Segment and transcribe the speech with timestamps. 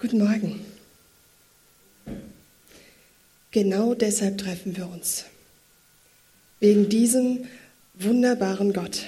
[0.00, 0.64] Guten Morgen.
[3.50, 5.26] Genau deshalb treffen wir uns.
[6.58, 7.44] Wegen diesem
[7.92, 9.02] wunderbaren Gott,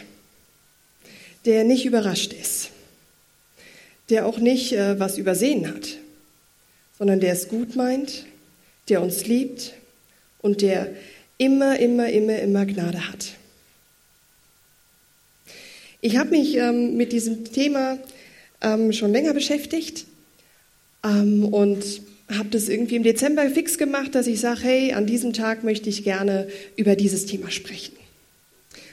[1.47, 2.73] der nicht überrascht ist,
[4.11, 5.97] der auch nicht äh, was übersehen hat,
[6.99, 8.27] sondern der es gut meint,
[8.91, 9.73] der uns liebt
[10.43, 10.95] und der
[11.39, 13.33] immer, immer, immer, immer Gnade hat.
[16.03, 17.97] Ich habe mich ähm, mit diesem Thema
[18.61, 20.05] ähm, schon länger beschäftigt
[21.05, 25.33] ähm, und habe das irgendwie im Dezember fix gemacht, dass ich sage, hey, an diesem
[25.33, 27.95] Tag möchte ich gerne über dieses Thema sprechen.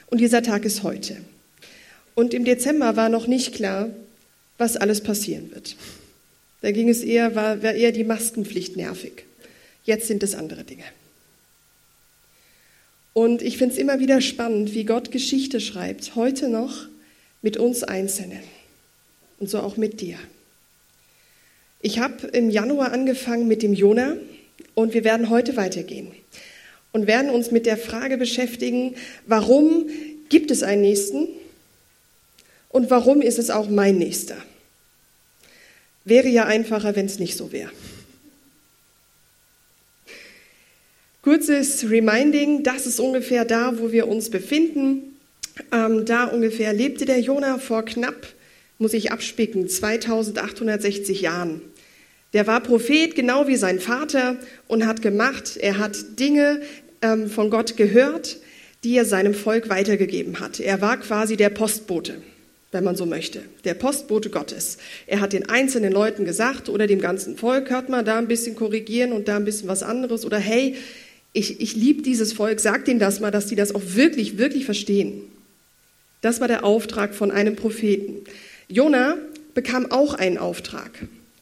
[0.08, 1.16] Und dieser Tag ist heute.
[2.14, 3.90] Und im Dezember war noch nicht klar,
[4.58, 5.76] was alles passieren wird.
[6.60, 9.24] Da ging es eher, war, war eher die Maskenpflicht nervig.
[9.84, 10.84] Jetzt sind es andere Dinge.
[13.12, 16.86] Und ich finde es immer wieder spannend, wie Gott Geschichte schreibt, heute noch
[17.42, 18.42] mit uns Einzelnen
[19.38, 20.18] und so auch mit dir.
[21.82, 24.16] Ich habe im Januar angefangen mit dem Jona
[24.74, 26.12] und wir werden heute weitergehen
[26.92, 28.96] und werden uns mit der Frage beschäftigen,
[29.26, 29.88] warum
[30.28, 31.28] gibt es einen Nächsten
[32.68, 34.36] und warum ist es auch mein Nächster?
[36.04, 37.70] Wäre ja einfacher, wenn es nicht so wäre.
[41.22, 45.18] Kurzes Reminding, das ist ungefähr da, wo wir uns befinden.
[45.72, 48.26] Ähm, da ungefähr lebte der Jona vor knapp,
[48.78, 51.60] muss ich abspicken, 2860 Jahren.
[52.32, 54.36] Der war Prophet, genau wie sein Vater,
[54.68, 56.60] und hat gemacht, er hat Dinge
[57.02, 58.38] ähm, von Gott gehört,
[58.84, 60.60] die er seinem Volk weitergegeben hat.
[60.60, 62.22] Er war quasi der Postbote,
[62.72, 64.78] wenn man so möchte, der Postbote Gottes.
[65.06, 68.54] Er hat den einzelnen Leuten gesagt oder dem ganzen Volk, hört mal, da ein bisschen
[68.54, 70.76] korrigieren und da ein bisschen was anderes oder hey,
[71.32, 74.64] ich, ich liebe dieses Volk, sagt ihnen das mal, dass die das auch wirklich, wirklich
[74.64, 75.22] verstehen.
[76.22, 78.24] Das war der Auftrag von einem Propheten.
[78.68, 79.16] Jona
[79.54, 80.90] bekam auch einen Auftrag.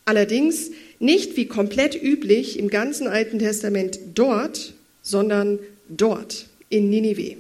[0.08, 0.70] Allerdings
[1.00, 5.58] nicht wie komplett üblich im ganzen Alten Testament dort, sondern
[5.90, 7.36] dort in Ninive.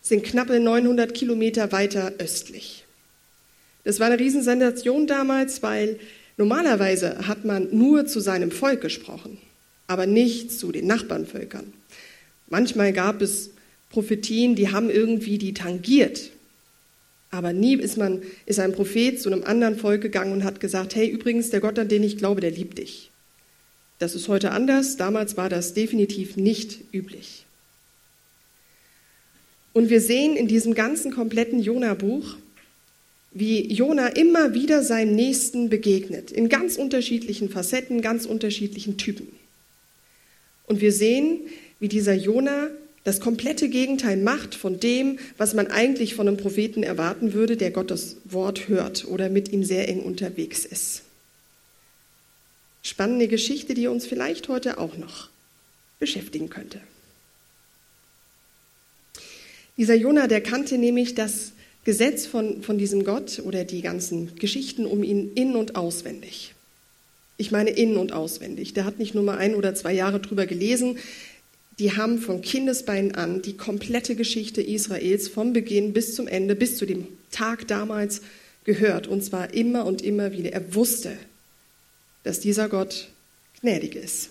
[0.00, 2.86] Das sind knappe 900 Kilometer weiter östlich.
[3.84, 5.98] Das war eine Riesensensation damals, weil
[6.38, 9.36] normalerweise hat man nur zu seinem Volk gesprochen,
[9.88, 11.70] aber nicht zu den Nachbarnvölkern.
[12.48, 13.50] Manchmal gab es
[13.90, 16.30] Prophetien, die haben irgendwie die tangiert.
[17.32, 20.94] Aber nie ist, man, ist ein Prophet zu einem anderen Volk gegangen und hat gesagt,
[20.94, 23.10] hey, übrigens, der Gott, an den ich glaube, der liebt dich.
[23.98, 24.98] Das ist heute anders.
[24.98, 27.46] Damals war das definitiv nicht üblich.
[29.72, 32.36] Und wir sehen in diesem ganzen kompletten Jona-Buch,
[33.30, 39.28] wie Jona immer wieder seinem Nächsten begegnet, in ganz unterschiedlichen Facetten, ganz unterschiedlichen Typen.
[40.66, 41.40] Und wir sehen,
[41.80, 42.68] wie dieser Jona
[43.04, 47.72] das komplette Gegenteil macht von dem, was man eigentlich von einem Propheten erwarten würde, der
[47.72, 51.02] Gottes Wort hört oder mit ihm sehr eng unterwegs ist.
[52.82, 55.28] Spannende Geschichte, die uns vielleicht heute auch noch
[55.98, 56.80] beschäftigen könnte.
[59.76, 61.52] Dieser Jona, der kannte nämlich das
[61.84, 66.54] Gesetz von, von diesem Gott oder die ganzen Geschichten um ihn in- und auswendig.
[67.36, 68.74] Ich meine in- und auswendig.
[68.74, 70.98] Der hat nicht nur mal ein oder zwei Jahre drüber gelesen,
[71.82, 76.76] die haben von Kindesbeinen an die komplette Geschichte Israels vom Beginn bis zum Ende, bis
[76.76, 78.22] zu dem Tag damals
[78.62, 79.08] gehört.
[79.08, 80.52] Und zwar immer und immer wieder.
[80.52, 81.16] Er wusste,
[82.22, 83.08] dass dieser Gott
[83.62, 84.30] gnädig ist.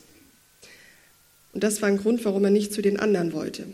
[1.51, 3.65] Und das war ein Grund, warum er nicht zu den anderen wollte.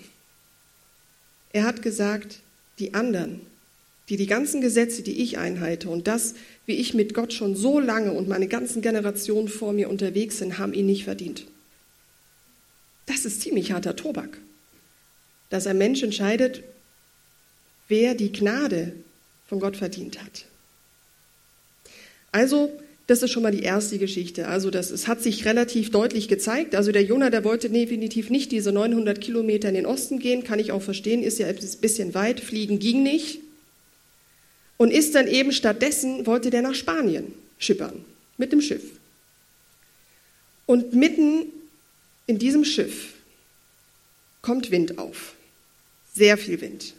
[1.54, 2.40] Er hat gesagt,
[2.80, 3.42] die anderen,
[4.10, 6.34] die die ganzen Gesetze, die ich einhalte und das,
[6.66, 10.58] wie ich mit Gott schon so lange und meine ganzen Generationen vor mir unterwegs sind,
[10.58, 11.46] haben ihn nicht verdient.
[13.07, 14.38] Das ist ziemlich harter Tobak,
[15.50, 16.62] dass ein Mensch entscheidet,
[17.88, 18.94] wer die Gnade
[19.47, 20.45] von Gott verdient hat.
[22.31, 22.72] Also,
[23.07, 24.47] das ist schon mal die erste Geschichte.
[24.47, 26.75] Also, das es hat sich relativ deutlich gezeigt.
[26.75, 30.44] Also, der Jonah, der wollte definitiv nicht diese 900 Kilometer in den Osten gehen.
[30.44, 32.41] Kann ich auch verstehen, ist ja ein bisschen weit.
[32.41, 33.39] Fliegen ging nicht.
[34.75, 38.03] Und ist dann eben stattdessen, wollte der nach Spanien schippern.
[38.38, 38.84] Mit dem Schiff.
[40.65, 41.45] Und mitten
[42.27, 43.13] in diesem Schiff
[44.41, 45.33] kommt Wind auf.
[46.13, 46.94] Sehr viel Wind.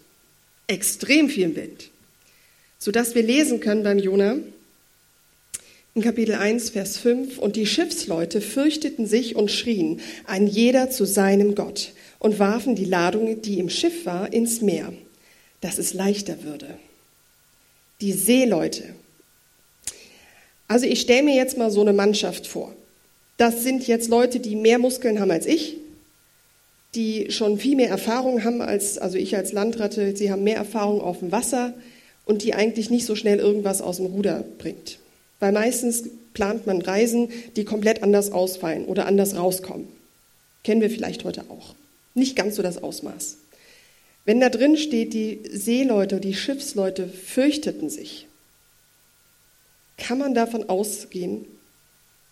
[0.66, 1.90] Extrem viel Wind.
[2.78, 4.38] Sodass wir lesen können beim Jona
[5.94, 11.04] in Kapitel 1, Vers 5, und die Schiffsleute fürchteten sich und schrien, ein jeder zu
[11.04, 14.92] seinem Gott, und warfen die Ladung, die im Schiff war, ins Meer,
[15.60, 16.78] dass es leichter würde.
[18.00, 18.94] Die Seeleute.
[20.68, 22.76] Also ich stelle mir jetzt mal so eine Mannschaft vor.
[23.38, 25.76] Das sind jetzt Leute, die mehr Muskeln haben als ich,
[26.94, 31.00] die schon viel mehr Erfahrung haben als, also ich als Landratte, sie haben mehr Erfahrung
[31.00, 31.72] auf dem Wasser
[32.26, 34.98] und die eigentlich nicht so schnell irgendwas aus dem Ruder bringt.
[35.38, 36.04] Weil meistens
[36.34, 39.86] plant man Reisen, die komplett anders ausfallen oder anders rauskommen.
[40.64, 41.74] Kennen wir vielleicht heute auch.
[42.14, 43.36] Nicht ganz so das Ausmaß.
[44.24, 48.26] Wenn da drin steht, die Seeleute, die Schiffsleute fürchteten sich,
[49.96, 51.44] kann man davon ausgehen,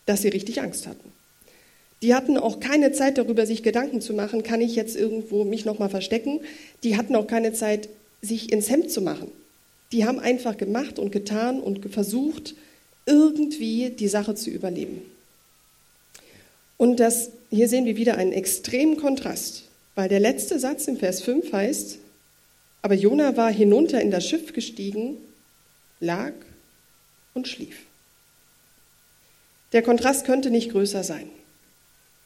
[0.07, 1.13] dass sie richtig Angst hatten.
[2.03, 5.65] Die hatten auch keine Zeit darüber, sich Gedanken zu machen, kann ich jetzt irgendwo mich
[5.65, 6.41] nochmal verstecken.
[6.83, 7.89] Die hatten auch keine Zeit,
[8.21, 9.31] sich ins Hemd zu machen.
[9.93, 12.55] Die haben einfach gemacht und getan und versucht,
[13.07, 15.03] irgendwie die Sache zu überleben.
[16.77, 19.65] Und das, hier sehen wir wieder einen extremen Kontrast,
[19.95, 21.99] weil der letzte Satz im Vers 5 heißt,
[22.83, 25.17] aber Jona war hinunter in das Schiff gestiegen,
[26.01, 26.33] lag
[27.33, 27.86] und schlief.
[29.73, 31.29] Der Kontrast könnte nicht größer sein.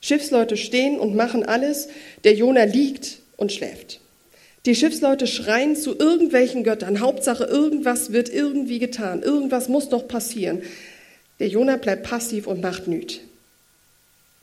[0.01, 1.89] Schiffsleute stehen und machen alles,
[2.25, 4.01] der Jona liegt und schläft.
[4.67, 7.01] Die Schiffsleute schreien zu irgendwelchen Göttern.
[7.01, 9.23] Hauptsache, irgendwas wird irgendwie getan.
[9.23, 10.63] Irgendwas muss doch passieren.
[11.39, 13.21] Der Jona bleibt passiv und macht nüt.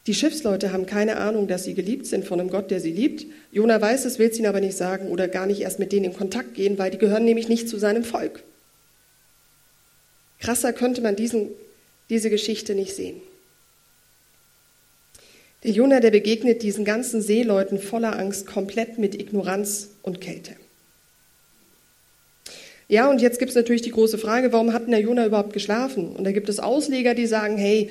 [0.08, 3.26] Die Schiffsleute haben keine Ahnung, dass sie geliebt sind von einem Gott, der sie liebt.
[3.52, 6.06] Jona weiß es, will es ihnen aber nicht sagen oder gar nicht erst mit denen
[6.06, 8.42] in Kontakt gehen, weil die gehören nämlich nicht zu seinem Volk.
[10.40, 11.50] Krasser könnte man diesen,
[12.09, 13.21] diese Geschichte nicht sehen.
[15.63, 20.51] Der Jona, der begegnet diesen ganzen Seeleuten voller Angst komplett mit Ignoranz und Kälte.
[22.88, 25.51] Ja, und jetzt gibt es natürlich die große Frage, warum hat denn der Jona überhaupt
[25.51, 26.15] geschlafen?
[26.15, 27.89] Und da gibt es Ausleger, die sagen, hey,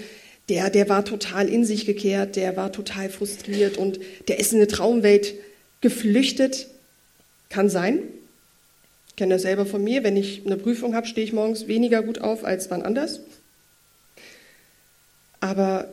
[0.49, 3.99] der, der war total in sich gekehrt, der war total frustriert und
[4.29, 5.35] der ist in eine Traumwelt
[5.81, 6.69] geflüchtet.
[7.51, 7.99] Kann sein.
[9.09, 10.03] Ich kenne das selber von mir.
[10.03, 13.21] Wenn ich eine Prüfung habe, stehe ich morgens weniger gut auf als wann anders.
[15.47, 15.87] Aber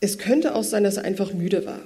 [0.00, 1.80] es könnte auch sein, dass er einfach müde war.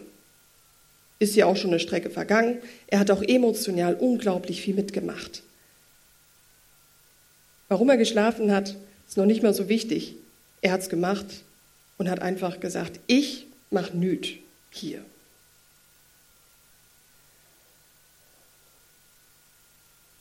[1.18, 2.58] Ist ja auch schon eine Strecke vergangen.
[2.86, 5.42] Er hat auch emotional unglaublich viel mitgemacht.
[7.66, 8.76] Warum er geschlafen hat,
[9.08, 10.14] ist noch nicht mal so wichtig.
[10.60, 11.26] Er hat es gemacht
[11.98, 14.38] und hat einfach gesagt, ich mache nüt
[14.70, 15.04] hier.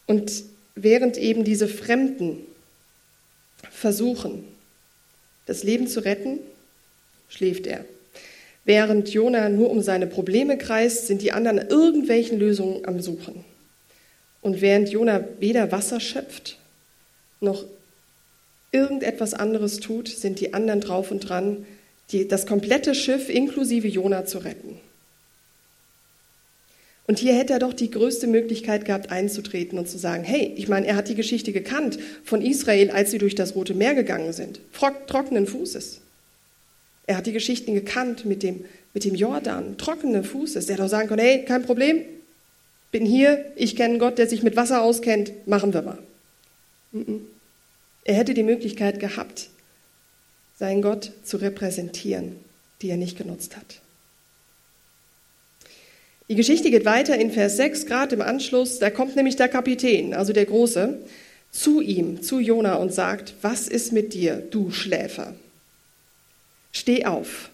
[0.07, 2.39] Und während eben diese Fremden
[3.69, 4.47] versuchen,
[5.45, 6.39] das Leben zu retten,
[7.27, 7.85] schläft er.
[8.65, 13.43] Während Jona nur um seine Probleme kreist, sind die anderen irgendwelchen Lösungen am Suchen.
[14.41, 16.57] Und während Jona weder Wasser schöpft,
[17.41, 17.65] noch
[18.71, 21.65] irgendetwas anderes tut, sind die anderen drauf und dran,
[22.11, 24.79] die, das komplette Schiff inklusive Jona zu retten.
[27.07, 30.67] Und hier hätte er doch die größte Möglichkeit gehabt, einzutreten und zu sagen, hey, ich
[30.67, 34.33] meine, er hat die Geschichte gekannt von Israel, als sie durch das Rote Meer gegangen
[34.33, 34.59] sind,
[35.07, 36.01] trockenen Fußes.
[37.07, 40.65] Er hat die Geschichten gekannt mit dem, mit dem Jordan, trockenen Fußes.
[40.65, 42.01] Der hätte auch sagen können, hey, kein Problem,
[42.91, 45.99] bin hier, ich kenne Gott, der sich mit Wasser auskennt, machen wir mal.
[48.05, 49.49] Er hätte die Möglichkeit gehabt,
[50.57, 52.37] seinen Gott zu repräsentieren,
[52.81, 53.81] die er nicht genutzt hat.
[56.27, 58.79] Die Geschichte geht weiter in Vers 6, gerade im Anschluss.
[58.79, 60.99] Da kommt nämlich der Kapitän, also der Große,
[61.51, 65.35] zu ihm, zu Jona und sagt, was ist mit dir, du Schläfer?
[66.75, 67.49] Steh auf,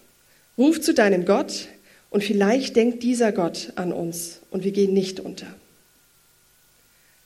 [0.57, 1.67] ruf zu deinem Gott
[2.09, 5.45] und vielleicht denkt dieser Gott an uns und wir gehen nicht unter.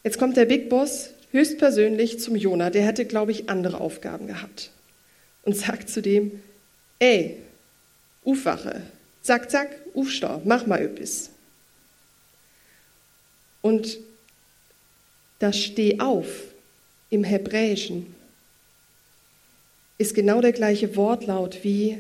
[0.04, 4.72] Jetzt kommt der Big Boss höchstpersönlich zum Jona, der hätte, glaube ich, andere Aufgaben gehabt
[5.44, 6.44] und sagt zu dem,
[7.00, 7.38] ey,
[8.26, 8.82] Ufwache,
[9.22, 11.30] zack, zack, Ufstau, mach mal öppis.
[13.62, 14.00] Und
[15.40, 16.28] das Steh auf
[17.10, 18.15] im Hebräischen
[19.98, 22.00] ist genau der gleiche Wortlaut wie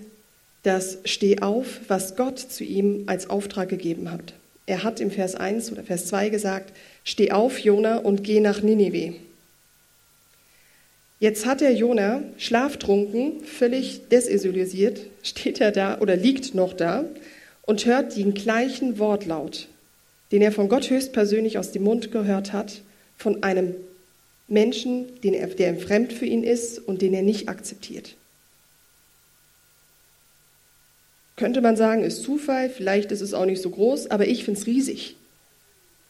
[0.63, 4.33] das Steh auf, was Gott zu ihm als Auftrag gegeben hat.
[4.65, 8.61] Er hat im Vers 1 oder Vers 2 gesagt, Steh auf, Jona, und geh nach
[8.61, 9.15] Ninive.
[11.19, 17.05] Jetzt hat der Jona schlaftrunken, völlig desillusioniert, steht er da oder liegt noch da
[17.61, 19.67] und hört den gleichen Wortlaut,
[20.31, 22.81] den er von Gott höchstpersönlich aus dem Mund gehört hat,
[23.17, 23.75] von einem
[24.47, 28.15] Menschen, den er, der fremd für ihn ist und den er nicht akzeptiert.
[31.35, 34.59] Könnte man sagen, ist Zufall, vielleicht ist es auch nicht so groß, aber ich finde
[34.59, 35.17] es riesig.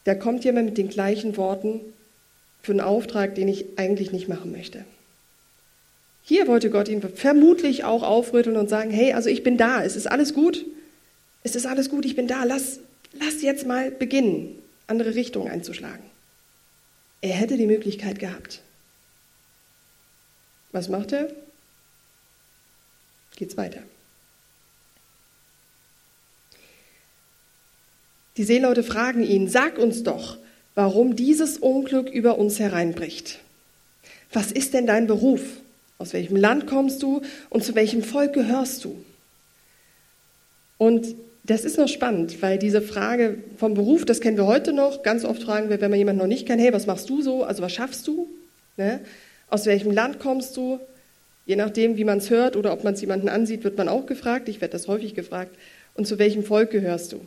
[0.04, 1.80] Da kommt jemand mit den gleichen Worten
[2.62, 4.84] für einen Auftrag, den ich eigentlich nicht machen möchte.
[6.22, 9.96] Hier wollte Gott ihn vermutlich auch aufrütteln und sagen, hey, also ich bin da, es
[9.96, 10.64] ist alles gut,
[11.42, 12.80] es ist alles gut, ich bin da, lass,
[13.12, 16.04] lass jetzt mal beginnen, andere Richtungen einzuschlagen.
[17.26, 18.60] Er hätte die Möglichkeit gehabt.
[20.70, 21.28] Was macht er?
[23.34, 23.82] Geht's weiter.
[28.36, 30.38] Die Seeleute fragen ihn, sag uns doch,
[30.76, 33.40] warum dieses Unglück über uns hereinbricht.
[34.32, 35.42] Was ist denn dein Beruf?
[35.98, 39.04] Aus welchem Land kommst du und zu welchem Volk gehörst du?
[40.78, 41.16] Und
[41.46, 45.02] das ist noch spannend, weil diese Frage vom Beruf, das kennen wir heute noch.
[45.02, 47.44] Ganz oft fragen wir, wenn wir jemanden noch nicht kennen, hey, was machst du so?
[47.44, 48.28] Also was schaffst du?
[48.76, 49.00] Ne?
[49.48, 50.80] Aus welchem Land kommst du?
[51.46, 54.06] Je nachdem, wie man es hört oder ob man es jemanden ansieht, wird man auch
[54.06, 54.48] gefragt.
[54.48, 55.54] Ich werde das häufig gefragt.
[55.94, 57.20] Und zu welchem Volk gehörst du?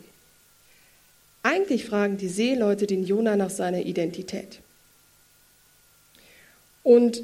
[1.42, 4.58] Eigentlich fragen die Seeleute den Jona nach seiner Identität.
[6.82, 7.22] Und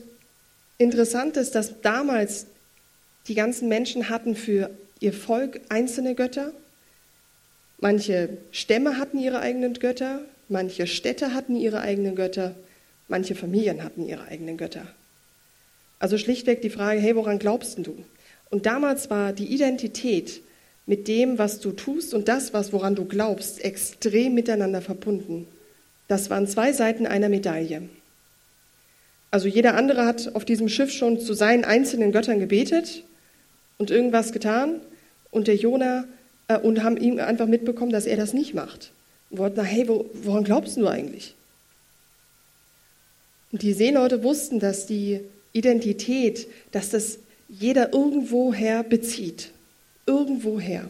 [0.79, 2.47] interessant ist, dass damals
[3.29, 6.53] die ganzen Menschen hatten für ihr Volk einzelne Götter.
[7.79, 12.55] Manche Stämme hatten ihre eigenen Götter, manche Städte hatten ihre eigenen Götter,
[13.09, 14.87] manche Familien hatten ihre eigenen Götter.
[15.99, 18.05] Also schlichtweg die Frage, hey, woran glaubst du?
[18.51, 20.41] Und damals war die Identität
[20.87, 25.47] mit dem, was du tust und das, was woran du glaubst, extrem miteinander verbunden.
[26.09, 27.89] Das waren zwei Seiten einer Medaille.
[29.31, 33.03] Also jeder andere hat auf diesem Schiff schon zu seinen einzelnen Göttern gebetet
[33.79, 34.81] und irgendwas getan
[35.31, 36.05] und der Jona äh,
[36.63, 38.93] und haben ihm einfach mitbekommen, dass er das nicht macht.
[39.31, 41.35] Und wollten, hey, wo, woran glaubst du eigentlich?
[43.53, 45.21] Und die Seeleute wussten, dass die
[45.53, 49.51] Identität, dass das jeder irgendwoher bezieht.
[50.07, 50.89] Irgendwoher.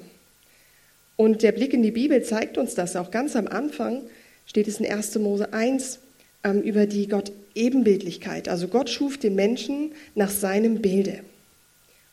[1.16, 2.96] Und der Blick in die Bibel zeigt uns das.
[2.96, 4.02] Auch ganz am Anfang
[4.46, 5.18] steht es in 1.
[5.18, 6.00] Mose 1
[6.44, 8.48] ähm, über die Gott-Ebenbildlichkeit.
[8.48, 11.20] Also Gott schuf den Menschen nach seinem Bilde.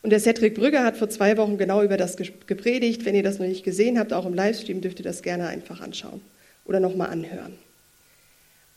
[0.04, 3.06] Und der Cedric Brügger hat vor zwei Wochen genau über das gepredigt.
[3.06, 5.80] Wenn ihr das noch nicht gesehen habt, auch im Livestream, dürft ihr das gerne einfach
[5.80, 6.22] anschauen
[6.66, 7.54] oder nochmal anhören.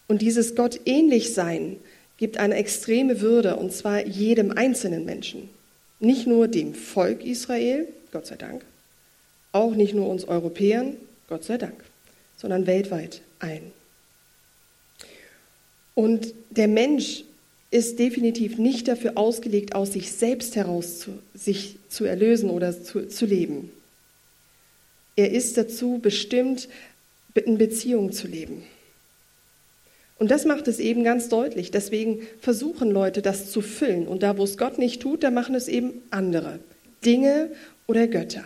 [0.06, 1.76] Und dieses Gott ähnlich sein
[2.16, 5.50] gibt eine extreme Würde, und zwar jedem einzelnen Menschen.
[5.98, 8.62] Nicht nur dem Volk Israel, Gott sei Dank,
[9.50, 10.96] auch nicht nur uns Europäern,
[11.28, 11.82] Gott sei Dank,
[12.36, 13.72] sondern weltweit allen.
[15.94, 17.24] Und der Mensch
[17.76, 23.06] ist definitiv nicht dafür ausgelegt, aus sich selbst heraus zu, sich zu erlösen oder zu,
[23.08, 23.70] zu leben.
[25.14, 26.68] Er ist dazu bestimmt,
[27.34, 28.62] in Beziehung zu leben.
[30.18, 31.70] Und das macht es eben ganz deutlich.
[31.70, 34.08] Deswegen versuchen Leute, das zu füllen.
[34.08, 36.58] Und da, wo es Gott nicht tut, da machen es eben andere.
[37.04, 37.50] Dinge
[37.86, 38.44] oder Götter.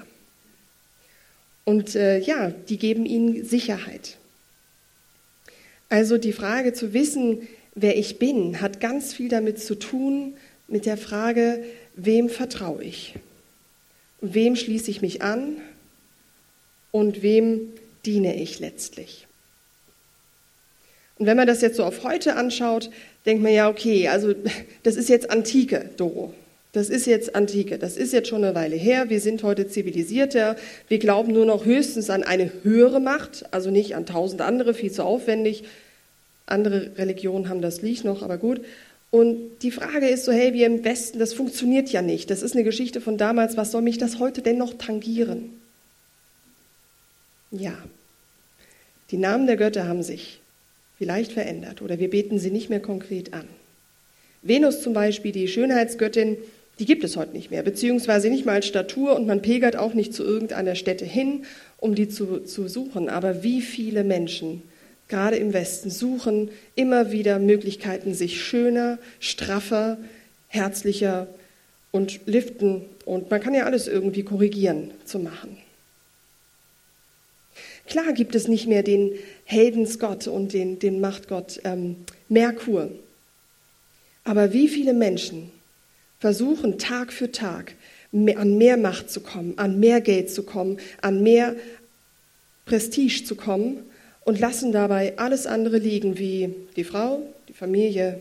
[1.65, 4.17] Und äh, ja, die geben ihnen Sicherheit.
[5.89, 10.35] Also die Frage zu wissen, wer ich bin, hat ganz viel damit zu tun,
[10.69, 13.15] mit der Frage, wem vertraue ich?
[14.21, 15.57] Wem schließe ich mich an?
[16.93, 17.73] Und wem
[18.05, 19.27] diene ich letztlich?
[21.19, 22.91] Und wenn man das jetzt so auf heute anschaut,
[23.27, 24.35] denkt man ja, okay, also
[24.83, 26.35] das ist jetzt Antike, Doro.
[26.73, 29.11] Das ist jetzt Antike, das ist jetzt schon eine Weile her.
[29.11, 30.55] Wir sind heute zivilisierter.
[30.87, 34.93] Wir glauben nur noch höchstens an eine höhere Macht, also nicht an tausend andere, viel
[34.93, 35.65] zu aufwendig.
[36.51, 38.61] Andere Religionen haben das Licht noch, aber gut.
[39.11, 42.31] Und die Frage ist so, hey, wir im Westen, das funktioniert ja nicht.
[42.31, 43.57] Das ist eine Geschichte von damals.
[43.57, 45.51] Was soll mich das heute denn noch tangieren?
[47.51, 47.75] Ja,
[49.11, 50.41] die Namen der Götter haben sich
[50.99, 53.49] vielleicht verändert oder wir beten sie nicht mehr konkret an.
[54.43, 56.37] Venus zum Beispiel, die Schönheitsgöttin,
[56.79, 59.95] die gibt es heute nicht mehr, beziehungsweise nicht mal als Statur und man pilgert auch
[59.95, 61.45] nicht zu irgendeiner Stätte hin,
[61.79, 63.09] um die zu, zu suchen.
[63.09, 64.63] Aber wie viele Menschen,
[65.11, 69.99] gerade im Westen, suchen immer wieder Möglichkeiten, sich schöner, straffer,
[70.49, 71.29] herzlicher
[71.91, 75.59] und liften und man kann ja alles irgendwie korrigieren zu machen.
[77.87, 79.13] Klar gibt es nicht mehr den
[79.45, 81.97] Heldensgott und den, den Machtgott ähm,
[82.29, 82.91] Merkur.
[84.23, 85.51] Aber wie viele Menschen
[86.21, 87.75] versuchen Tag für Tag
[88.13, 91.57] mehr, an mehr Macht zu kommen, an mehr Geld zu kommen, an mehr
[92.65, 93.90] Prestige zu kommen
[94.25, 98.21] und lassen dabei alles andere liegen wie die Frau, die Familie,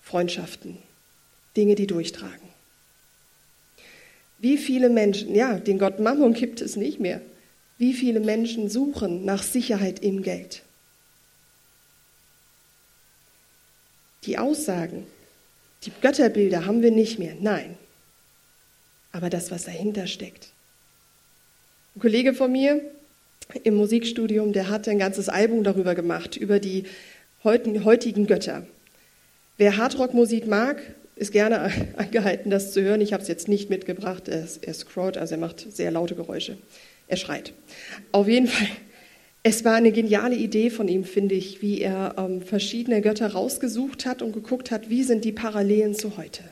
[0.00, 0.78] Freundschaften,
[1.56, 2.52] Dinge, die durchtragen.
[4.38, 7.20] Wie viele Menschen, ja, den Gott Mammon gibt es nicht mehr.
[7.78, 10.62] Wie viele Menschen suchen nach Sicherheit im Geld?
[14.24, 15.06] Die Aussagen,
[15.84, 17.76] die Götterbilder haben wir nicht mehr, nein.
[19.10, 20.48] Aber das, was dahinter steckt.
[21.94, 22.80] Ein Kollege von mir
[23.64, 26.84] im Musikstudium, der hat ein ganzes Album darüber gemacht, über die
[27.44, 28.66] heutigen Götter.
[29.58, 30.82] Wer Hardrock-Musik mag,
[31.16, 33.00] ist gerne angehalten, das zu hören.
[33.00, 34.28] Ich habe es jetzt nicht mitgebracht.
[34.28, 36.56] Er, er scrollt, also er macht sehr laute Geräusche.
[37.08, 37.52] Er schreit.
[38.12, 38.68] Auf jeden Fall,
[39.42, 44.06] es war eine geniale Idee von ihm, finde ich, wie er ähm, verschiedene Götter rausgesucht
[44.06, 46.44] hat und geguckt hat, wie sind die Parallelen zu heute.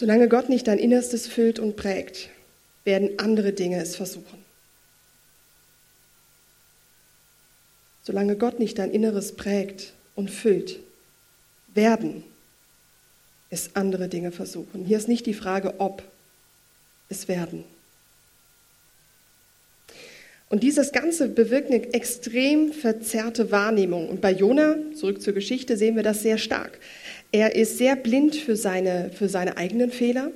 [0.00, 2.30] Solange Gott nicht dein Innerstes füllt und prägt,
[2.84, 4.42] werden andere Dinge es versuchen.
[8.02, 10.80] Solange Gott nicht dein Inneres prägt und füllt.
[11.74, 12.24] Werden
[13.50, 14.86] ist andere Dinge versuchen.
[14.86, 16.02] Hier ist nicht die Frage, ob
[17.10, 17.64] es werden.
[20.48, 24.08] Und dieses Ganze bewirkt eine extrem verzerrte Wahrnehmung.
[24.08, 26.80] Und bei Jona, zurück zur Geschichte, sehen wir das sehr stark.
[27.32, 30.30] Er ist sehr blind für seine, für seine eigenen Fehler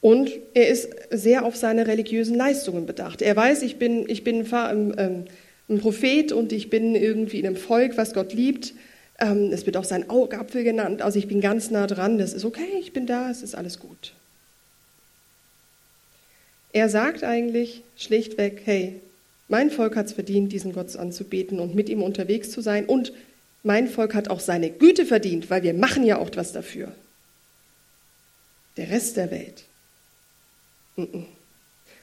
[0.00, 3.20] und er ist sehr auf seine religiösen Leistungen bedacht.
[3.20, 5.24] Er weiß, ich bin, ich bin ein, ähm,
[5.68, 8.72] ein Prophet und ich bin irgendwie in einem Volk, was Gott liebt.
[9.18, 11.02] Ähm, es wird auch sein Augapfel genannt.
[11.02, 12.16] Also ich bin ganz nah dran.
[12.16, 14.14] Das ist okay, ich bin da, es ist alles gut.
[16.72, 19.00] Er sagt eigentlich schlichtweg, hey,
[19.48, 22.86] mein Volk hat es verdient, diesen Gott anzubeten und mit ihm unterwegs zu sein.
[22.86, 23.12] Und
[23.62, 26.94] mein Volk hat auch seine Güte verdient, weil wir machen ja auch was dafür.
[28.76, 29.64] Der Rest der Welt.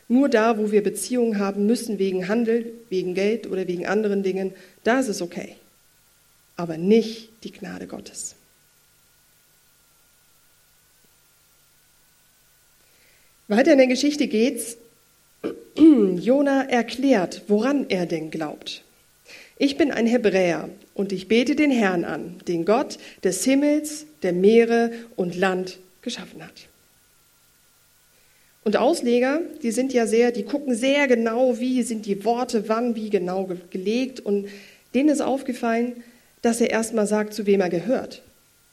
[0.07, 4.53] Nur da, wo wir Beziehungen haben müssen wegen Handel, wegen Geld oder wegen anderen Dingen,
[4.83, 5.55] da ist es okay.
[6.55, 8.35] Aber nicht die Gnade Gottes.
[13.47, 14.77] Weiter in der Geschichte geht's.
[15.77, 18.83] Jona erklärt, woran er denn glaubt.
[19.59, 24.33] Ich bin ein Hebräer und ich bete den Herrn an, den Gott des Himmels, der
[24.33, 26.67] Meere und Land geschaffen hat.
[28.63, 32.95] Und Ausleger, die sind ja sehr, die gucken sehr genau, wie sind die Worte, wann,
[32.95, 34.19] wie genau gelegt.
[34.19, 34.49] Und
[34.93, 36.03] denen ist aufgefallen,
[36.41, 38.21] dass er erstmal sagt, zu wem er gehört.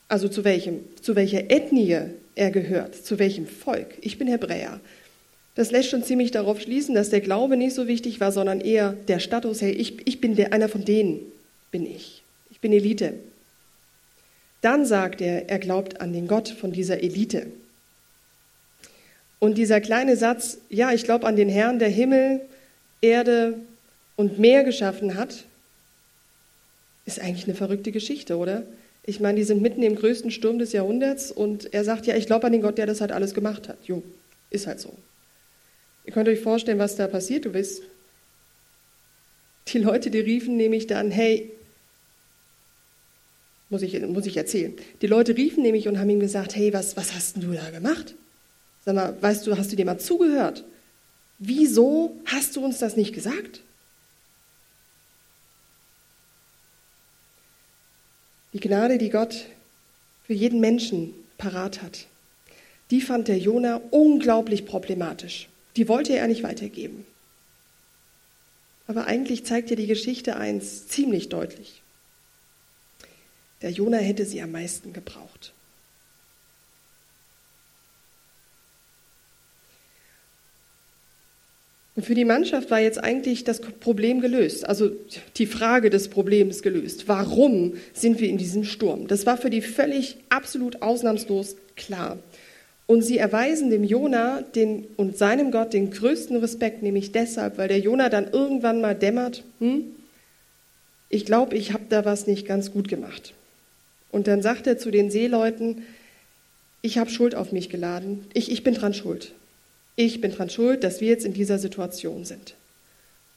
[0.08, 1.96] Also zu welchem, zu welcher Ethnie
[2.34, 3.86] er gehört, zu welchem Volk.
[4.00, 4.80] Ich bin Hebräer.
[5.54, 8.92] Das lässt schon ziemlich darauf schließen, dass der Glaube nicht so wichtig war, sondern eher
[9.08, 11.20] der Status, hey, ich, ich bin der, einer von denen,
[11.70, 12.22] bin ich.
[12.50, 13.14] Ich bin Elite.
[14.60, 17.46] Dann sagt er, er glaubt an den Gott von dieser Elite.
[19.38, 22.40] Und dieser kleine Satz, ja, ich glaube an den Herrn, der Himmel,
[23.00, 23.58] Erde
[24.16, 25.44] und Meer geschaffen hat,
[27.04, 28.62] ist eigentlich eine verrückte Geschichte, oder?
[29.04, 32.26] Ich meine, die sind mitten im größten Sturm des Jahrhunderts und er sagt, ja, ich
[32.26, 33.76] glaube an den Gott, der das halt alles gemacht hat.
[33.84, 34.02] Jo,
[34.48, 34.94] ist halt so.
[36.04, 37.44] Ihr könnt euch vorstellen, was da passiert.
[37.46, 37.82] Du weißt,
[39.68, 41.50] die Leute, die riefen nämlich dann, hey,
[43.70, 44.74] muss ich, muss ich erzählen.
[45.00, 48.14] Die Leute riefen nämlich und haben ihm gesagt, hey, was, was hast du da gemacht?
[48.84, 50.64] Sag mal, weißt du, hast du dir mal zugehört?
[51.38, 53.62] Wieso hast du uns das nicht gesagt?
[58.52, 59.46] Die Gnade, die Gott
[60.26, 62.06] für jeden Menschen parat hat,
[62.90, 65.48] die fand der Jona unglaublich problematisch.
[65.76, 67.04] Die wollte er nicht weitergeben.
[68.86, 71.82] Aber eigentlich zeigt ja die Geschichte eins ziemlich deutlich.
[73.62, 75.52] Der Jona hätte sie am meisten gebraucht.
[81.96, 84.90] Und für die Mannschaft war jetzt eigentlich das Problem gelöst, also
[85.36, 87.06] die Frage des Problems gelöst.
[87.06, 89.06] Warum sind wir in diesem Sturm?
[89.06, 92.18] Das war für die völlig absolut ausnahmslos klar.
[92.86, 97.68] Und sie erweisen dem Jona den, und seinem Gott den größten Respekt, nämlich deshalb, weil
[97.68, 99.84] der Jona dann irgendwann mal dämmert, hm,
[101.08, 103.34] ich glaube, ich habe da was nicht ganz gut gemacht.
[104.10, 105.82] Und dann sagt er zu den Seeleuten,
[106.82, 109.32] ich habe Schuld auf mich geladen, ich, ich bin dran schuld.
[109.96, 112.54] Ich bin dran schuld, dass wir jetzt in dieser Situation sind.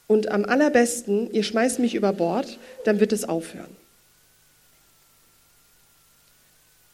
[0.08, 3.76] Und am allerbesten, ihr schmeißt mich über Bord, dann wird es aufhören.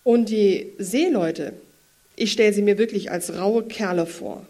[0.03, 1.55] Und die Seeleute,
[2.17, 4.47] ich stelle sie mir wirklich als raue Kerle vor.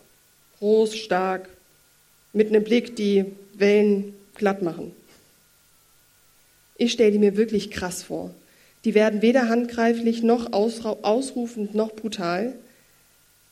[0.59, 1.49] Groß, stark,
[2.33, 3.25] mit einem Blick, die
[3.55, 4.93] Wellen glatt machen.
[6.77, 8.35] Ich stelle die mir wirklich krass vor.
[8.85, 12.55] Die werden weder handgreiflich noch ausrufend noch brutal.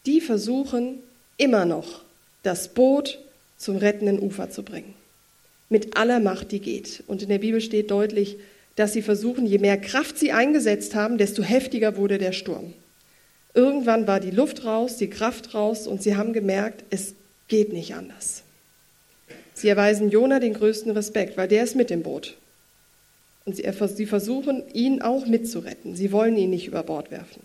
[0.04, 0.98] Die versuchen,
[1.38, 2.02] immer noch
[2.42, 3.18] das Boot
[3.56, 4.94] zum rettenden Ufer zu bringen.
[5.68, 7.04] Mit aller Macht, die geht.
[7.06, 8.36] Und in der Bibel steht deutlich,
[8.76, 12.74] dass sie versuchen, je mehr Kraft sie eingesetzt haben, desto heftiger wurde der Sturm.
[13.54, 17.14] Irgendwann war die Luft raus, die Kraft raus und sie haben gemerkt, es
[17.48, 18.42] geht nicht anders.
[19.54, 22.36] Sie erweisen Jona den größten Respekt, weil der ist mit dem Boot.
[23.44, 25.96] Und sie, sie versuchen, ihn auch mitzuretten.
[25.96, 27.42] Sie wollen ihn nicht über Bord werfen.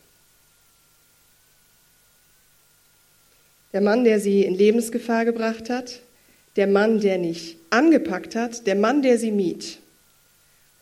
[3.73, 5.99] Der Mann, der sie in Lebensgefahr gebracht hat,
[6.55, 9.79] der Mann, der nicht angepackt hat, der Mann, der sie miet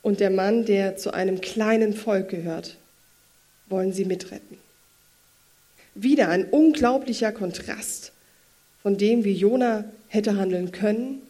[0.02, 2.78] und der Mann, der zu einem kleinen Volk gehört,
[3.68, 4.58] wollen sie mitretten.
[5.96, 8.12] Wieder ein unglaublicher Kontrast
[8.84, 11.22] von dem, wie Jona hätte handeln können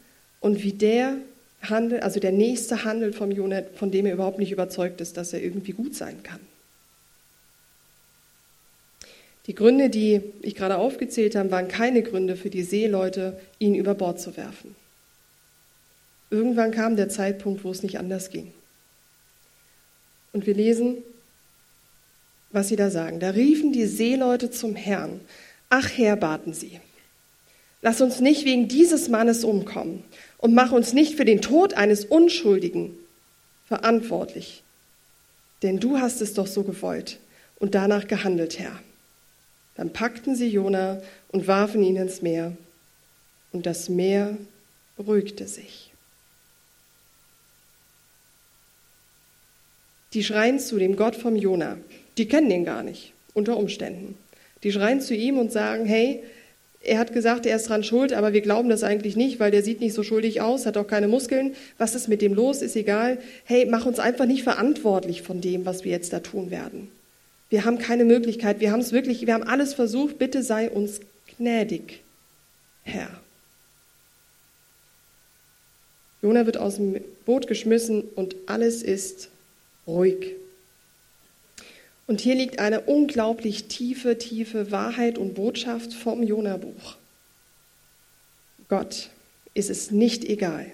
[0.41, 1.17] und wie der
[1.61, 5.33] handelt, also der nächste handelt vom Jona, von dem er überhaupt nicht überzeugt ist, dass
[5.33, 6.39] er irgendwie gut sein kann.
[9.47, 13.93] Die Gründe, die ich gerade aufgezählt habe, waren keine Gründe für die Seeleute, ihn über
[13.93, 14.75] Bord zu werfen.
[16.31, 18.51] Irgendwann kam der Zeitpunkt, wo es nicht anders ging.
[20.33, 20.97] Und wir lesen,
[22.55, 23.19] was sie da sagen.
[23.19, 25.19] Da riefen die Seeleute zum Herrn.
[25.69, 26.79] Ach Herr, baten sie.
[27.81, 30.03] Lass uns nicht wegen dieses Mannes umkommen
[30.39, 32.97] und mach uns nicht für den Tod eines Unschuldigen
[33.67, 34.63] verantwortlich.
[35.61, 37.19] Denn du hast es doch so gewollt
[37.59, 38.79] und danach gehandelt, Herr.
[39.75, 42.55] Dann packten sie Jona und warfen ihn ins Meer.
[43.51, 44.37] Und das Meer
[44.97, 45.91] beruhigte sich.
[50.13, 51.77] Die schreien zu dem Gott vom Jona.
[52.17, 54.17] Die kennen den gar nicht, unter Umständen.
[54.63, 56.23] Die schreien zu ihm und sagen, hey,
[56.81, 59.63] er hat gesagt, er ist dran schuld, aber wir glauben das eigentlich nicht, weil der
[59.63, 61.55] sieht nicht so schuldig aus, hat auch keine Muskeln.
[61.77, 62.61] Was ist mit dem los?
[62.61, 63.17] Ist egal.
[63.43, 66.89] Hey, mach uns einfach nicht verantwortlich von dem, was wir jetzt da tun werden.
[67.49, 68.59] Wir haben keine Möglichkeit.
[68.59, 70.19] Wir haben es wirklich, wir haben alles versucht.
[70.19, 70.99] Bitte sei uns
[71.37, 72.01] gnädig,
[72.83, 73.09] Herr.
[76.21, 79.29] Jona wird aus dem Boot geschmissen und alles ist
[79.87, 80.35] ruhig.
[82.07, 86.97] Und hier liegt eine unglaublich tiefe, tiefe Wahrheit und Botschaft vom Jona-Buch.
[88.67, 89.09] Gott
[89.53, 90.71] ist es nicht egal,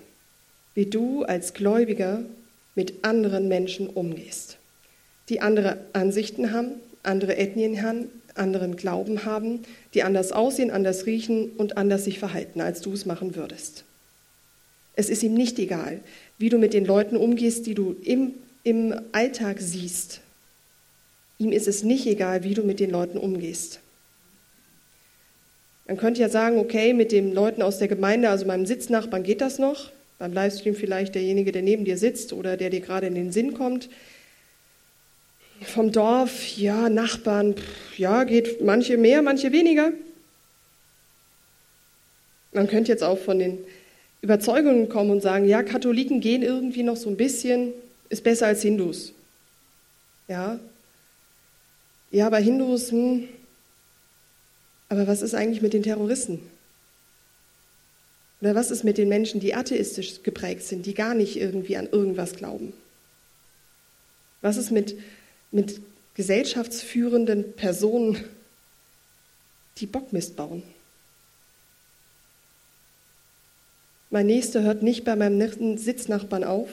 [0.74, 2.24] wie du als Gläubiger
[2.76, 4.58] mit anderen Menschen umgehst,
[5.30, 6.72] die andere Ansichten haben,
[7.04, 9.62] andere Ethnien haben, anderen Glauben haben,
[9.94, 13.84] die anders aussehen, anders riechen und anders sich verhalten, als du es machen würdest.
[14.96, 16.02] Es ist ihm nicht egal,
[16.38, 20.22] wie du mit den Leuten umgehst, die du im, im Alltag siehst,
[21.42, 23.80] Ihm ist es nicht egal, wie du mit den Leuten umgehst.
[25.88, 29.42] Man könnte ja sagen, okay, mit den Leuten aus der Gemeinde, also meinem Sitznachbarn geht
[29.42, 29.92] das noch.
[30.20, 33.56] Beim Livestream vielleicht derjenige, der neben dir sitzt oder der dir gerade in den Sinn
[33.56, 33.90] kommt.
[35.62, 37.56] Vom Dorf, ja, Nachbarn,
[37.98, 39.94] ja, geht manche mehr, manche weniger.
[42.52, 43.58] Man könnte jetzt auch von den
[44.22, 47.74] Überzeugungen kommen und sagen, ja, Katholiken gehen irgendwie noch so ein bisschen,
[48.10, 49.14] ist besser als Hindus.
[50.28, 50.60] Ja,
[52.12, 53.28] ja, bei Hindus, hm,
[54.90, 56.40] aber was ist eigentlich mit den Terroristen?
[58.42, 61.88] Oder was ist mit den Menschen, die atheistisch geprägt sind, die gar nicht irgendwie an
[61.90, 62.74] irgendwas glauben?
[64.42, 64.98] Was ist mit,
[65.52, 65.80] mit
[66.16, 68.18] gesellschaftsführenden Personen,
[69.78, 70.64] die Bockmist bauen?
[74.10, 76.70] Mein Nächster hört nicht bei meinem Sitznachbarn auf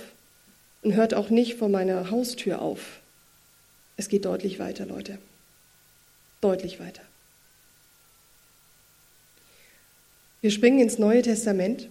[0.82, 3.00] und hört auch nicht vor meiner Haustür auf.
[3.98, 5.18] Es geht deutlich weiter, Leute.
[6.40, 7.02] Deutlich weiter.
[10.40, 11.88] Wir springen ins Neue Testament.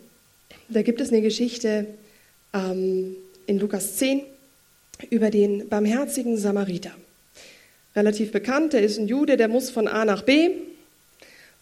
[0.69, 1.85] Da gibt es eine Geschichte
[2.53, 4.21] ähm, in Lukas 10
[5.09, 6.91] über den barmherzigen Samariter.
[7.93, 10.51] Relativ bekannt, der ist ein Jude, der muss von A nach B,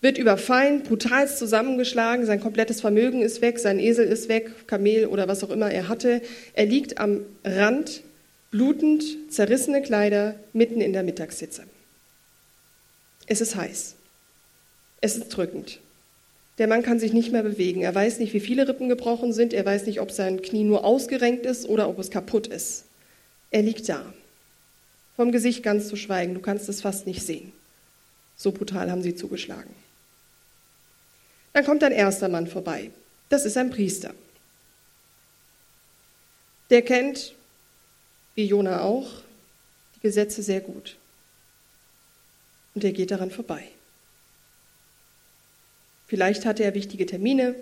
[0.02, 5.28] wird überfallen, brutalst zusammengeschlagen, sein komplettes Vermögen ist weg, sein Esel ist weg, Kamel oder
[5.28, 6.22] was auch immer er hatte.
[6.54, 8.04] Er liegt am Rand
[8.56, 11.63] blutend, zerrissene Kleider mitten in der Mittagssitze.
[13.28, 13.96] Es ist heiß.
[15.02, 15.82] Es ist drückend.
[16.58, 17.82] Der Mann kann sich nicht mehr bewegen.
[17.82, 19.54] Er weiß nicht, wie viele Rippen gebrochen sind.
[19.54, 22.86] Er weiß nicht, ob sein Knie nur ausgerenkt ist oder ob es kaputt ist.
[23.52, 24.13] Er liegt da.
[25.18, 26.34] Vom Gesicht ganz zu schweigen.
[26.34, 27.52] Du kannst es fast nicht sehen.
[28.38, 29.76] So brutal haben sie zugeschlagen.
[31.52, 32.91] Dann kommt ein erster Mann vorbei.
[33.28, 34.13] Das ist ein Priester.
[36.70, 37.36] Der kennt
[38.36, 39.10] wie Jona auch,
[39.95, 40.98] die Gesetze sehr gut.
[42.76, 43.63] Und er geht daran vorbei.
[46.08, 47.56] Vielleicht hatte er wichtige Termine,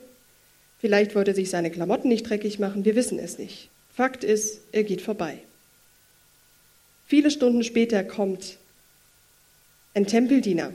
[0.80, 3.70] vielleicht wollte er sich seine Klamotten nicht dreckig machen, wir wissen es nicht.
[3.96, 5.38] Fakt ist, er geht vorbei.
[7.06, 8.58] Viele Stunden später kommt
[9.94, 10.74] ein Tempeldiener.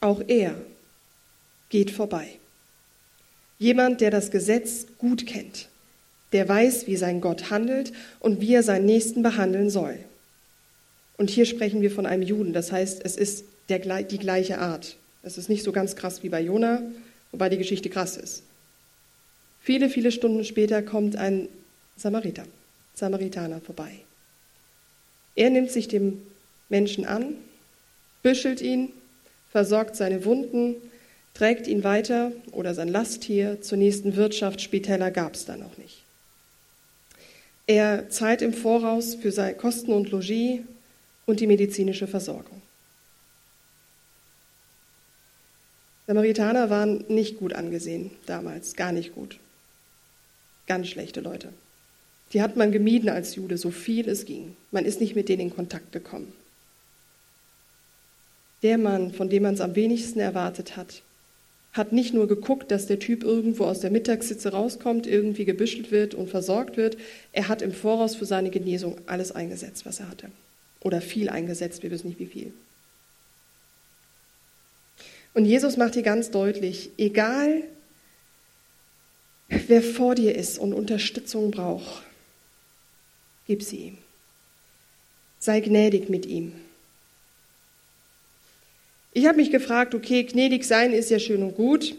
[0.00, 0.60] Auch er
[1.68, 2.38] geht vorbei.
[3.60, 5.68] Jemand, der das Gesetz gut kennt
[6.32, 9.98] der weiß, wie sein Gott handelt und wie er seinen Nächsten behandeln soll.
[11.16, 14.96] Und hier sprechen wir von einem Juden, das heißt, es ist der, die gleiche Art.
[15.22, 16.82] Es ist nicht so ganz krass wie bei Jona,
[17.30, 18.42] wobei die Geschichte krass ist.
[19.60, 21.48] Viele, viele Stunden später kommt ein
[21.96, 22.44] Samariter,
[22.94, 23.92] Samaritaner vorbei.
[25.36, 26.22] Er nimmt sich dem
[26.68, 27.36] Menschen an,
[28.22, 28.92] büschelt ihn,
[29.50, 30.76] versorgt seine Wunden,
[31.34, 34.60] trägt ihn weiter oder sein Lasttier zur nächsten Wirtschaft.
[34.60, 36.02] Spitäler gab es da noch nicht.
[37.66, 40.60] Er zahlt im Voraus für seine Kosten und Logis
[41.26, 42.60] und die medizinische Versorgung.
[46.06, 49.38] Samaritaner waren nicht gut angesehen damals, gar nicht gut.
[50.66, 51.52] Ganz schlechte Leute.
[52.32, 54.56] Die hat man gemieden als Jude, so viel es ging.
[54.70, 56.32] Man ist nicht mit denen in Kontakt gekommen.
[58.62, 61.02] Der Mann, von dem man es am wenigsten erwartet hat,
[61.72, 66.14] hat nicht nur geguckt, dass der Typ irgendwo aus der Mittagssitze rauskommt, irgendwie gebüschelt wird
[66.14, 66.98] und versorgt wird.
[67.32, 70.28] Er hat im Voraus für seine Genesung alles eingesetzt, was er hatte.
[70.80, 72.52] Oder viel eingesetzt, wir wissen nicht wie viel.
[75.34, 77.62] Und Jesus macht hier ganz deutlich, egal
[79.48, 82.02] wer vor dir ist und Unterstützung braucht,
[83.46, 83.98] gib sie ihm.
[85.38, 86.52] Sei gnädig mit ihm.
[89.12, 91.94] Ich habe mich gefragt, okay, gnädig sein ist ja schön und gut,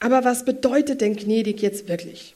[0.00, 2.34] aber was bedeutet denn gnädig jetzt wirklich?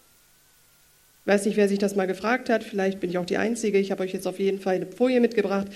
[1.23, 3.79] Ich weiß nicht, wer sich das mal gefragt hat, vielleicht bin ich auch die Einzige,
[3.79, 5.69] ich habe euch jetzt auf jeden Fall eine Folie mitgebracht.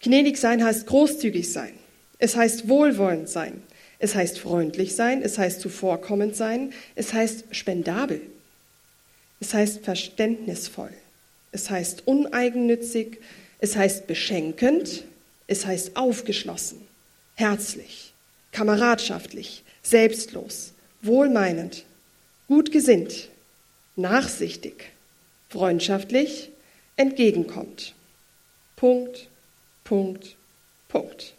[0.00, 1.72] Gnädig sein heißt großzügig sein,
[2.18, 3.62] es heißt wohlwollend sein,
[3.98, 8.20] es heißt freundlich sein, es heißt zuvorkommend sein, es heißt spendabel,
[9.40, 10.92] es heißt verständnisvoll,
[11.52, 13.18] es heißt uneigennützig,
[13.58, 15.04] es heißt beschenkend,
[15.46, 16.85] es heißt aufgeschlossen,
[17.36, 18.12] herzlich,
[18.50, 20.72] kameradschaftlich, selbstlos,
[21.02, 21.84] wohlmeinend,
[22.48, 23.28] gut gesinnt,
[23.94, 24.90] nachsichtig,
[25.48, 26.50] freundschaftlich,
[26.96, 27.94] entgegenkommt.
[28.74, 29.28] Punkt,
[29.84, 30.36] Punkt,
[30.88, 31.34] Punkt.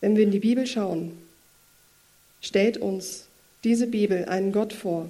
[0.00, 1.16] Wenn wir in die Bibel schauen,
[2.40, 3.26] stellt uns
[3.64, 5.08] diese Bibel einen Gott vor,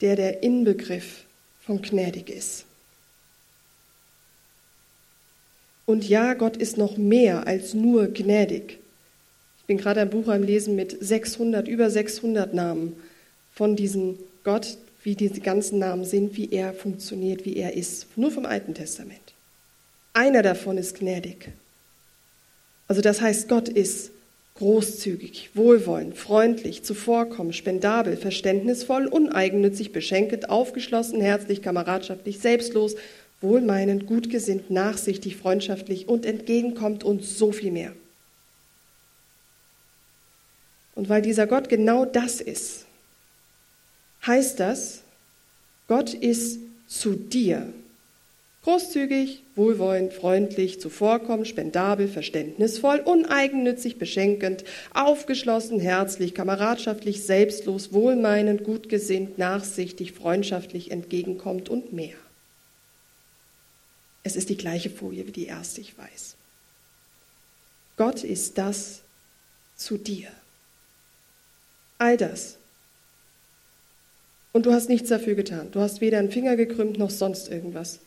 [0.00, 1.24] der der Inbegriff
[1.60, 2.64] von gnädig ist.
[5.86, 8.78] Und ja, Gott ist noch mehr als nur gnädig.
[9.58, 12.96] Ich bin gerade ein Buch am Lesen mit 600, über 600 Namen
[13.52, 18.06] von diesem Gott, wie diese ganzen Namen sind, wie er funktioniert, wie er ist.
[18.16, 19.34] Nur vom Alten Testament.
[20.12, 21.48] Einer davon ist gnädig.
[22.88, 24.10] Also das heißt, Gott ist
[24.54, 32.94] großzügig, wohlwollend, freundlich, zuvorkommend, spendabel, verständnisvoll, uneigennützig, beschenkend, aufgeschlossen, herzlich, kameradschaftlich, selbstlos,
[33.44, 37.92] wohlmeinend, gutgesinnt, nachsichtig, freundschaftlich und entgegenkommt und so viel mehr.
[40.96, 42.86] Und weil dieser Gott genau das ist,
[44.26, 45.02] heißt das,
[45.86, 47.72] Gott ist zu dir
[48.64, 60.12] großzügig, wohlwollend, freundlich, zuvorkommend, spendabel, verständnisvoll, uneigennützig, beschenkend, aufgeschlossen, herzlich, kameradschaftlich, selbstlos, wohlmeinend, gutgesinnt, nachsichtig,
[60.12, 62.16] freundschaftlich, entgegenkommt und mehr.
[64.24, 66.34] Es ist die gleiche Folie wie die erste, ich weiß.
[67.96, 69.02] Gott ist das
[69.76, 70.28] zu dir.
[71.98, 72.56] All das.
[74.52, 75.70] Und du hast nichts dafür getan.
[75.70, 78.00] Du hast weder einen Finger gekrümmt noch sonst irgendwas.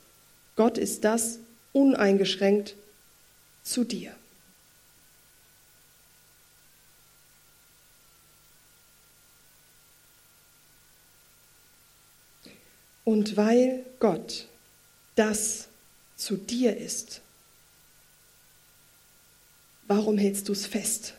[0.55, 1.39] Gott ist das
[1.71, 2.75] uneingeschränkt
[3.63, 4.11] zu dir.
[13.05, 14.47] Und weil Gott
[15.15, 15.69] das
[16.17, 17.21] zu dir ist,
[19.87, 21.13] warum hältst du es fest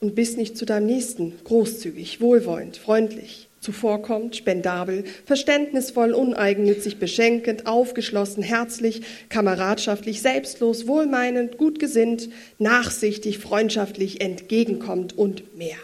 [0.00, 8.42] und bist nicht zu deinem Nächsten großzügig, wohlwollend, freundlich, zuvorkommend, spendabel, verständnisvoll, uneigennützig, beschenkend, aufgeschlossen,
[8.42, 12.28] herzlich, kameradschaftlich, selbstlos, wohlmeinend, gut gesinnt,
[12.58, 15.78] nachsichtig, freundschaftlich, entgegenkommt und mehr.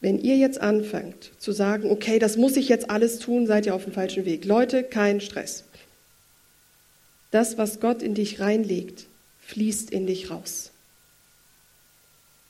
[0.00, 3.74] Wenn ihr jetzt anfangt zu sagen, okay, das muss ich jetzt alles tun, seid ihr
[3.74, 4.44] auf dem falschen Weg.
[4.46, 5.64] Leute, kein Stress.
[7.30, 9.06] Das, was Gott in dich reinlegt,
[9.40, 10.70] fließt in dich raus.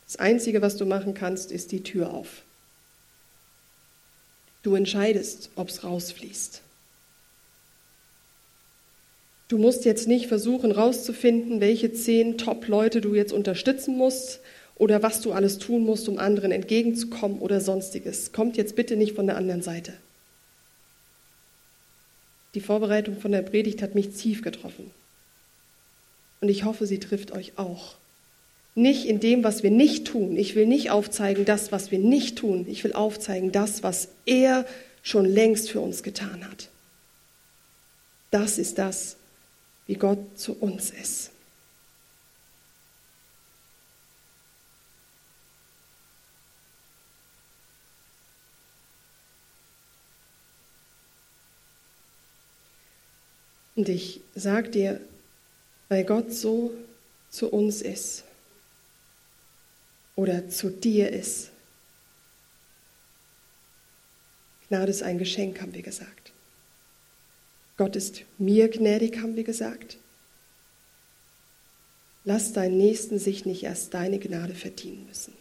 [0.06, 2.42] Das Einzige, was du machen kannst, ist die Tür auf.
[4.62, 6.62] Du entscheidest, ob es rausfließt.
[9.48, 14.40] Du musst jetzt nicht versuchen rauszufinden, welche zehn Top-Leute du jetzt unterstützen musst
[14.80, 18.32] oder was du alles tun musst, um anderen entgegenzukommen oder sonstiges.
[18.32, 19.92] Kommt jetzt bitte nicht von der anderen Seite.
[22.54, 24.90] Die Vorbereitung von der Predigt hat mich tief getroffen.
[26.40, 27.96] Und ich hoffe, sie trifft euch auch.
[28.74, 30.34] Nicht in dem, was wir nicht tun.
[30.38, 32.64] Ich will nicht aufzeigen, das, was wir nicht tun.
[32.66, 34.64] Ich will aufzeigen, das, was er
[35.02, 36.70] schon längst für uns getan hat.
[38.30, 39.16] Das ist das,
[39.86, 41.29] wie Gott zu uns ist.
[53.80, 55.00] Und ich sage dir,
[55.88, 56.70] weil Gott so
[57.30, 58.24] zu uns ist
[60.16, 61.48] oder zu dir ist.
[64.68, 66.30] Gnade ist ein Geschenk, haben wir gesagt.
[67.78, 69.96] Gott ist mir gnädig, haben wir gesagt.
[72.26, 75.32] Lass deinen Nächsten sich nicht erst deine Gnade verdienen müssen.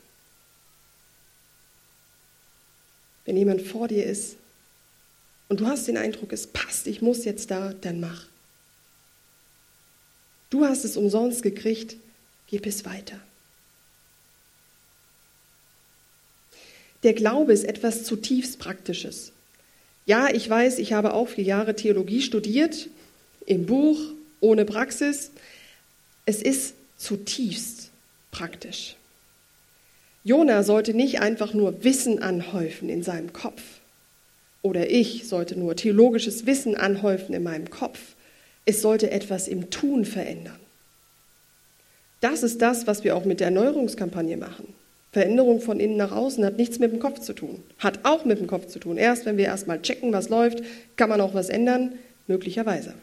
[3.26, 4.38] Wenn jemand vor dir ist,
[5.50, 8.29] und du hast den Eindruck, es passt, ich muss jetzt da, dann mach.
[10.50, 11.96] Du hast es umsonst gekriegt,
[12.48, 13.20] gib es weiter.
[17.04, 19.32] Der Glaube ist etwas zutiefst Praktisches.
[20.06, 22.90] Ja, ich weiß, ich habe auch vier Jahre Theologie studiert,
[23.46, 24.00] im Buch,
[24.42, 25.32] ohne Praxis.
[26.26, 27.90] Es ist zutiefst
[28.32, 28.96] praktisch.
[30.24, 33.62] Jona sollte nicht einfach nur Wissen anhäufen in seinem Kopf.
[34.62, 38.00] Oder ich sollte nur theologisches Wissen anhäufen in meinem Kopf.
[38.70, 40.60] Es sollte etwas im Tun verändern.
[42.22, 44.76] Das ist das, was wir auch mit der Erneuerungskampagne machen.
[45.12, 47.64] Veränderung von innen nach außen hat nichts mit dem Kopf zu tun.
[47.80, 48.98] Hat auch mit dem Kopf zu tun.
[48.98, 50.62] Erst wenn wir erstmal checken, was läuft,
[50.98, 52.94] kann man auch was ändern, möglicherweise.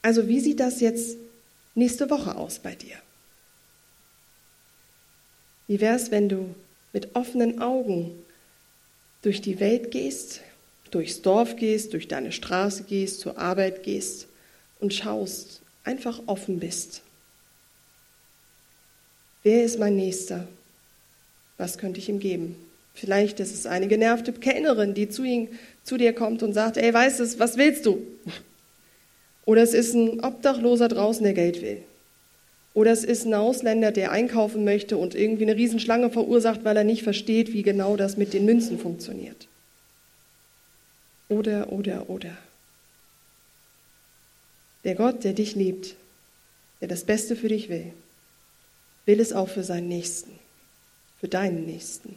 [0.00, 1.18] Also wie sieht das jetzt
[1.74, 2.96] nächste Woche aus bei dir?
[5.66, 6.54] Wie wäre es, wenn du
[6.94, 8.12] mit offenen Augen
[9.20, 10.40] durch die Welt gehst,
[10.96, 14.26] durchs Dorf gehst, durch deine Straße gehst, zur Arbeit gehst
[14.80, 17.02] und schaust, einfach offen bist
[19.46, 20.48] Wer ist mein Nächster?
[21.56, 22.56] Was könnte ich ihm geben?
[22.94, 25.46] Vielleicht ist es eine genervte Kellnerin, die zu, ihm,
[25.84, 28.04] zu dir kommt und sagt, ey, weißt du, was willst du?
[29.44, 31.82] Oder es ist ein Obdachloser draußen, der Geld will.
[32.74, 36.82] Oder es ist ein Ausländer, der einkaufen möchte und irgendwie eine Riesenschlange verursacht, weil er
[36.82, 39.46] nicht versteht, wie genau das mit den Münzen funktioniert.
[41.28, 42.36] Oder, oder, oder.
[44.84, 45.96] Der Gott, der dich liebt,
[46.80, 47.92] der das Beste für dich will,
[49.06, 50.38] will es auch für seinen Nächsten,
[51.18, 52.16] für deinen Nächsten.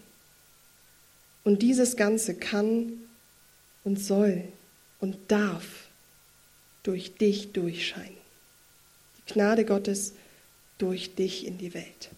[1.43, 2.93] Und dieses Ganze kann
[3.83, 4.43] und soll
[4.99, 5.87] und darf
[6.83, 8.17] durch dich durchscheinen.
[9.17, 10.13] Die Gnade Gottes
[10.77, 12.09] durch dich in die Welt.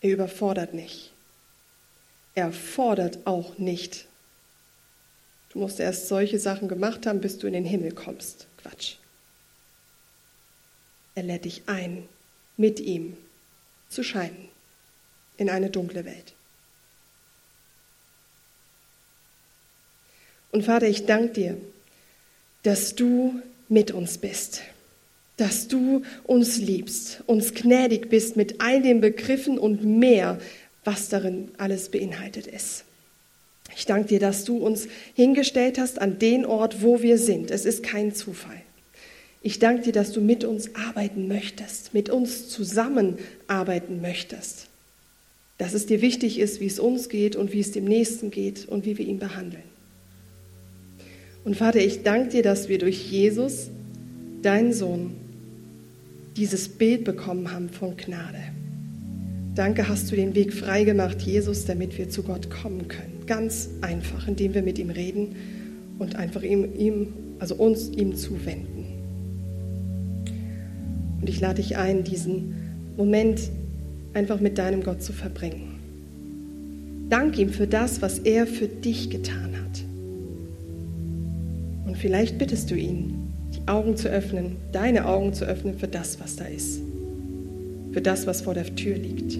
[0.00, 1.09] Er überfordert nicht.
[2.34, 4.06] Er fordert auch nicht.
[5.50, 8.46] Du musst erst solche Sachen gemacht haben, bis du in den Himmel kommst.
[8.62, 8.96] Quatsch.
[11.14, 12.08] Er lädt dich ein,
[12.56, 13.16] mit ihm
[13.88, 14.48] zu scheinen
[15.36, 16.34] in eine dunkle Welt.
[20.52, 21.56] Und Vater, ich danke dir,
[22.62, 24.62] dass du mit uns bist,
[25.36, 30.38] dass du uns liebst, uns gnädig bist mit all den Begriffen und mehr,
[30.84, 32.84] was darin alles beinhaltet ist.
[33.76, 37.50] Ich danke dir, dass du uns hingestellt hast an den Ort, wo wir sind.
[37.50, 38.60] Es ist kein Zufall.
[39.42, 44.66] Ich danke dir, dass du mit uns arbeiten möchtest, mit uns zusammenarbeiten möchtest.
[45.56, 48.66] Dass es dir wichtig ist, wie es uns geht und wie es dem Nächsten geht
[48.66, 49.62] und wie wir ihn behandeln.
[51.44, 53.70] Und Vater, ich danke dir, dass wir durch Jesus,
[54.42, 55.16] deinen Sohn,
[56.36, 58.42] dieses Bild bekommen haben von Gnade.
[59.60, 63.26] Danke, hast du den Weg freigemacht, Jesus, damit wir zu Gott kommen können.
[63.26, 65.36] Ganz einfach, indem wir mit ihm reden
[65.98, 67.08] und einfach ihm, ihm
[67.40, 68.86] also uns ihm zuwenden.
[71.20, 72.54] Und ich lade dich ein, diesen
[72.96, 73.50] Moment
[74.14, 75.78] einfach mit deinem Gott zu verbringen.
[77.10, 79.84] Dank ihm für das, was er für dich getan hat.
[81.86, 86.18] Und vielleicht bittest du ihn, die Augen zu öffnen, deine Augen zu öffnen für das,
[86.18, 86.80] was da ist.
[87.92, 89.38] Für das, was vor der Tür liegt.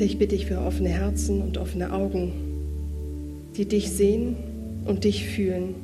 [0.00, 2.32] Vater, ich bitte dich für offene Herzen und offene Augen,
[3.56, 4.36] die dich sehen
[4.86, 5.74] und dich fühlen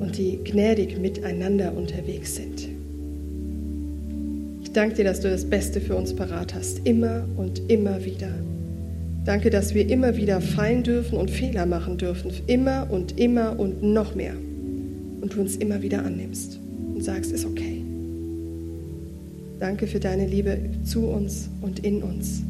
[0.00, 2.68] und die gnädig miteinander unterwegs sind.
[4.62, 8.30] Ich danke dir, dass du das Beste für uns parat hast, immer und immer wieder.
[9.24, 13.82] Danke, dass wir immer wieder fallen dürfen und Fehler machen dürfen, immer und immer und
[13.82, 14.34] noch mehr.
[15.20, 16.58] Und du uns immer wieder annimmst
[16.94, 17.82] und sagst, ist okay.
[19.60, 22.42] Danke für deine Liebe zu uns und in uns.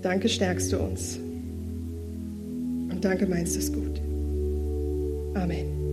[0.00, 1.18] Danke, stärkst du uns.
[2.90, 4.00] Und danke, meinst es gut.
[5.34, 5.85] Amen.